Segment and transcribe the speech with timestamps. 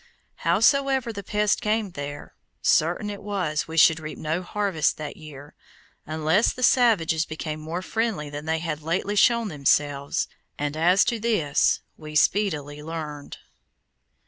[0.37, 5.53] Howsoever the pests came there, certain it was we should reap no harvest that year,
[6.07, 10.27] unless the savages became more friendly than they had lately shown themselves,
[10.57, 13.37] and as to this we speedily learned.